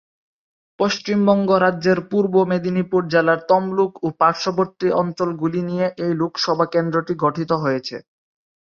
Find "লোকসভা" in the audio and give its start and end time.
6.21-6.65